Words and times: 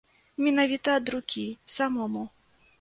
Менавіта 0.45 0.89
ад 1.01 1.13
рукі, 1.15 1.45
самому. 1.77 2.27